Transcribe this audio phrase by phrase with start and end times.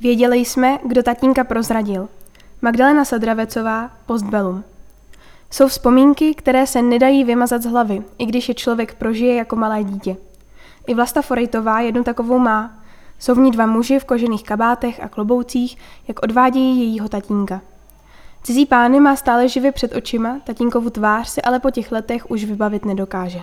[0.00, 2.08] Věděli jsme, kdo tatínka prozradil.
[2.62, 4.64] Magdalena Sadravecová, Postbellum.
[5.50, 9.84] Jsou vzpomínky, které se nedají vymazat z hlavy, i když je člověk prožije jako malé
[9.84, 10.16] dítě.
[10.86, 12.78] I Vlasta Forejtová jednu takovou má.
[13.18, 17.60] Jsou v ní dva muži v kožených kabátech a kloboucích, jak odvádějí jejího tatínka.
[18.42, 22.44] Cizí pány má stále živě před očima, tatínkovu tvář si ale po těch letech už
[22.44, 23.40] vybavit nedokáže.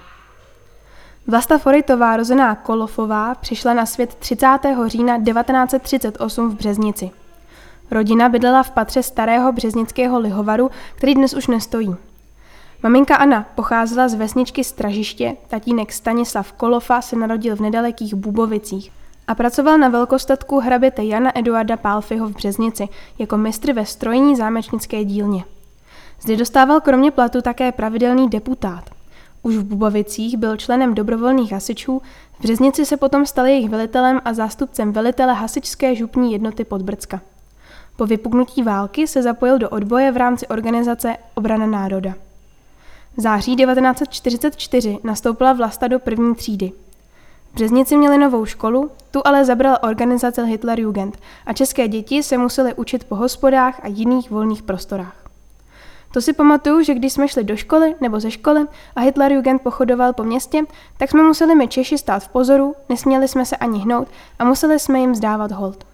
[1.28, 4.48] Vlasta Forejtová, rozená Kolofová, přišla na svět 30.
[4.88, 7.12] října 1938 v Březnici.
[7.92, 11.96] Rodina bydlela v patře starého březnického lihovaru, který dnes už nestojí.
[12.84, 18.92] Maminka Anna pocházela z vesničky Stražiště, tatínek Stanislav Kolofa se narodil v nedalekých Bubovicích
[19.28, 22.88] a pracoval na velkostatku hraběte Jana Eduarda Pálfyho v Březnici
[23.20, 25.44] jako mistr ve strojní zámečnické dílně.
[26.22, 29.01] Zde dostával kromě platu také pravidelný deputát.
[29.44, 32.02] Už v Bubovicích byl členem dobrovolných hasičů,
[32.40, 37.22] v Březnici se potom stal jejich velitelem a zástupcem velitele hasičské župní jednoty Podbrcka.
[37.96, 42.14] Po vypuknutí války se zapojil do odboje v rámci organizace Obrana národa.
[43.18, 46.72] V září 1944 nastoupila Vlasta do první třídy.
[47.52, 52.74] V Březnici měli novou školu, tu ale zabral organizace Hitlerjugend a české děti se musely
[52.74, 55.21] učit po hospodách a jiných volných prostorách.
[56.12, 60.14] To si pamatuju, že když jsme šli do školy nebo ze školy a Hitlerjugend pochodoval
[60.14, 60.64] po městě,
[60.98, 64.08] tak jsme museli my Češi stát v pozoru, nesměli jsme se ani hnout
[64.40, 65.86] a museli jsme jim zdávat hold.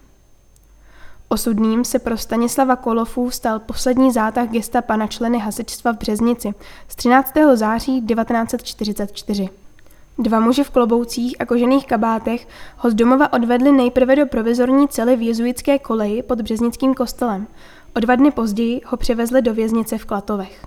[1.30, 6.54] Osudným se pro Stanislava Kolofů stal poslední zátah gestapa na členy hasičstva v Březnici
[6.88, 7.34] z 13.
[7.54, 9.50] září 1944.
[10.20, 15.16] Dva muži v kloboucích a kožených kabátech ho z domova odvedli nejprve do provizorní cely
[15.16, 17.48] v jezuitské koleji pod Březnickým kostelem.
[17.96, 20.66] O dva dny později ho přivezli do věznice v Klatovech.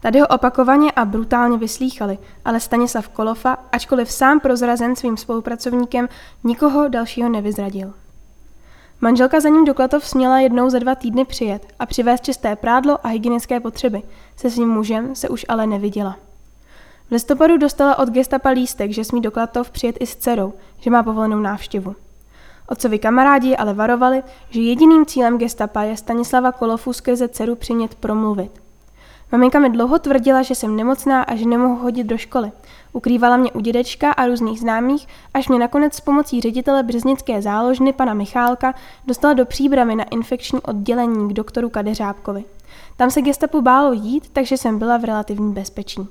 [0.00, 6.08] Tady ho opakovaně a brutálně vyslýchali, ale Stanislav Kolofa, ačkoliv sám prozrazen svým spolupracovníkem,
[6.44, 7.92] nikoho dalšího nevyzradil.
[9.00, 13.06] Manželka za ním do Klatov směla jednou za dva týdny přijet a přivést čisté prádlo
[13.06, 14.02] a hygienické potřeby.
[14.36, 16.16] Se svým mužem se už ale neviděla.
[17.08, 20.90] V listopadu dostala od gestapa lístek, že smí do Klatov přijet i s dcerou, že
[20.90, 21.96] má povolenou návštěvu.
[22.68, 28.62] Otcovi kamarádi ale varovali, že jediným cílem gestapa je Stanislava Kolofu skrze dceru přimět promluvit.
[29.32, 32.52] Maminka mi dlouho tvrdila, že jsem nemocná a že nemohu hodit do školy.
[32.92, 37.92] Ukrývala mě u dědečka a různých známých, až mě nakonec s pomocí ředitele březnické záložny
[37.92, 38.74] pana Michálka
[39.06, 42.44] dostala do příbramy na infekční oddělení k doktoru Kadeřábkovi.
[42.96, 46.08] Tam se gestapu bálo jít, takže jsem byla v relativní bezpečí.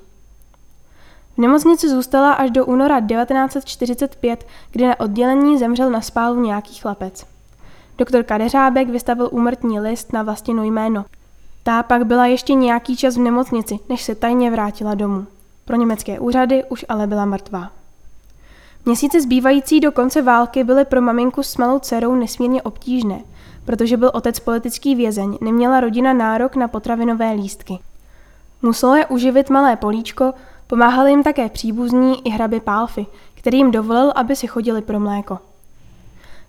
[1.34, 7.26] V nemocnici zůstala až do února 1945, kdy na oddělení zemřel na spálu nějaký chlapec.
[7.98, 11.04] Doktor Kadeřábek vystavil úmrtní list na vlastní jméno.
[11.62, 15.26] Ta pak byla ještě nějaký čas v nemocnici, než se tajně vrátila domů.
[15.64, 17.70] Pro německé úřady už ale byla mrtvá.
[18.84, 23.20] Měsíce zbývající do konce války byly pro maminku s malou dcerou nesmírně obtížné,
[23.64, 27.78] protože byl otec politický vězeň, neměla rodina nárok na potravinové lístky.
[28.62, 30.32] Muselo je uživit malé políčko,
[30.72, 35.38] pomáhali jim také příbuzní i hraby Pálfy, který jim dovolil, aby si chodili pro mléko.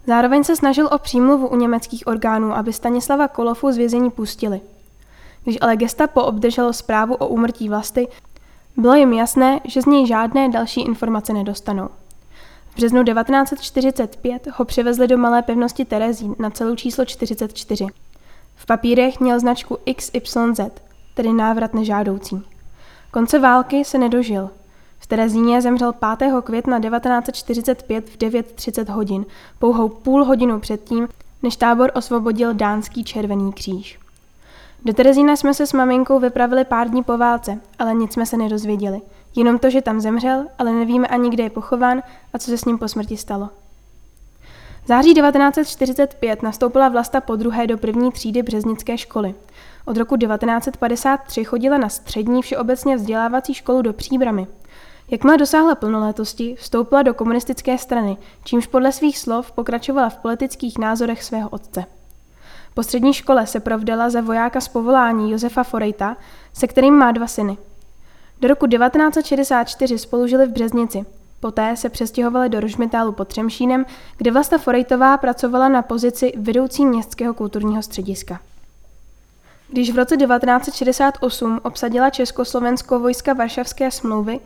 [0.08, 4.62] Zároveň se snažil o přímluvu u německých orgánů, aby Stanislava Kolofu z vězení pustili–
[5.44, 8.08] když ale gestapo obdrželo zprávu o úmrtí vlasti,
[8.78, 11.90] bylo jim jasné, že z něj žádné další informace nedostanou.
[12.70, 17.88] V březnu 1945 ho přivezli do malé pevnosti Terezín na celou číslo 44.
[18.56, 20.60] V papírech měl značku XYZ,
[21.14, 22.53] tedy návrat nežádoucí.
[23.14, 24.50] Konce války se nedožil.
[25.00, 26.34] V Terezíně zemřel 5.
[26.44, 29.26] května 1945 v 9.30 hodin,
[29.60, 31.08] pouhou půl hodinu předtím,
[31.44, 34.00] než tábor osvobodil dánský červený kříž.
[34.86, 38.38] Do Terezína jsme se s maminkou vypravili pár dní po válce, ale nic jsme se
[38.38, 39.02] nedozvěděli.
[39.36, 42.04] Jenom to, že tam zemřel, ale nevíme ani, kde je pochován
[42.34, 43.50] a co se s ním po smrti stalo.
[44.84, 49.36] V září 1945 nastoupila Vlasta po druhé do první třídy Březnické školy.
[49.86, 54.48] Od roku 1953 chodila na střední všeobecně vzdělávací školu do Příbramy.
[55.12, 61.24] Jakmile dosáhla plnoletosti, vstoupila do komunistické strany, čímž podle svých slov pokračovala v politických názorech
[61.24, 61.86] svého otce.
[62.74, 66.18] Po střední škole se provdala za vojáka z povolání Josefa Forejta,
[66.54, 67.58] se kterým má dva syny.
[68.42, 71.06] Do roku 1964 spolu žili v Březnici.
[71.44, 73.86] Poté se přestěhovali do Rožmitálu pod Třemšínem,
[74.18, 78.40] kde Vlasta Forejtová pracovala na pozici vedoucí městského kulturního střediska.
[79.70, 84.40] Když v roce 1968 obsadila Československo vojska Varšavské smlouvy,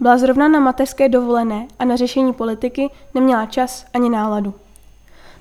[0.00, 4.54] byla zrovna na mateřské dovolené a na řešení politiky neměla čas ani náladu.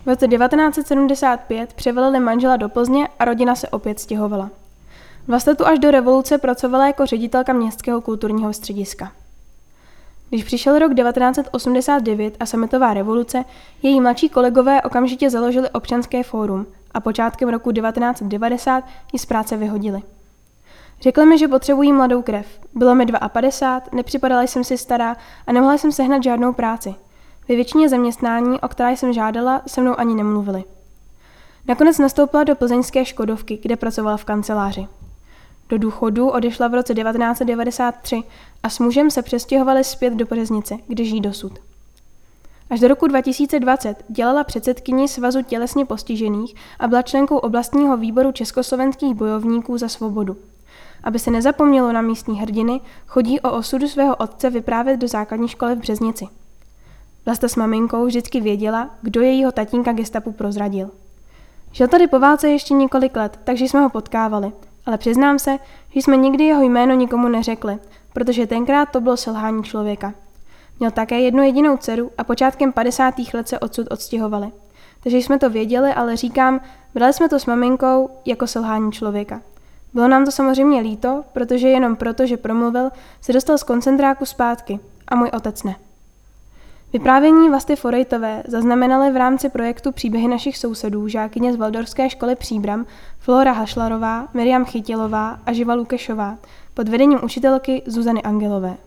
[0.06, 4.50] V roce 1975 převelili manžela do Plzně a rodina se opět stěhovala.
[5.28, 9.12] Vlastně tu až do revoluce pracovala jako ředitelka městského kulturního střediska.
[10.32, 13.46] Když přišel rok 1989 a sametová revoluce,
[13.82, 18.84] její mladší kolegové okamžitě založili občanské fórum a počátkem roku 1990
[19.14, 20.02] ji z práce vyhodili.
[21.02, 22.48] Řekli mi, že potřebují mladou krev.
[22.74, 25.16] Bylo mi 52, nepřipadala jsem si stará
[25.48, 26.96] a nemohla jsem sehnat žádnou práci.
[27.50, 30.64] Ve většině zaměstnání, o která jsem žádala, se mnou ani nemluvili.
[31.68, 34.88] Nakonec nastoupila do plzeňské Škodovky, kde pracovala v kanceláři.
[35.72, 38.24] Do důchodu odešla v roce 1993
[38.64, 41.60] a s mužem se přestěhovali zpět do Březnice, kde žijí dosud.
[42.70, 49.14] Až do roku 2020 dělala předsedkyni Svazu tělesně postižených a byla členkou oblastního výboru československých
[49.14, 50.38] bojovníků za svobodu.
[51.04, 55.76] Aby se nezapomnělo na místní hrdiny, chodí o osudu svého otce vyprávět do základní školy
[55.76, 56.28] v Březnici.
[57.26, 60.90] Vlasta s maminkou vždycky věděla, kdo jejího tatínka gestapu prozradil.
[61.72, 64.52] Žil tady po válce ještě několik let, takže jsme ho potkávali,
[64.86, 65.58] ale přiznám se,
[65.94, 67.80] že jsme nikdy jeho jméno nikomu neřekli,
[68.14, 70.14] protože tenkrát to bylo selhání člověka.
[70.80, 73.14] Měl také jednu jedinou dceru a počátkem 50.
[73.34, 74.52] let se odsud odstěhovali.
[75.04, 76.62] Takže jsme to věděli, ale říkám,
[76.94, 79.42] brali jsme to s maminkou jako selhání člověka.
[79.94, 82.90] Bylo nám to samozřejmě líto, protože jenom proto, že promluvil,
[83.22, 85.76] se dostal z koncentráku zpátky a můj otec ne.
[86.94, 92.86] Vyprávění Vlasty Forejtové zaznamenaly v rámci projektu Příběhy našich sousedů žákyně z Valdorské školy Příbram
[93.20, 96.38] Flora Hašlarová, Miriam Chytilová a Živa Lukešová
[96.74, 98.78] pod vedením učitelky Zuzany Angelové.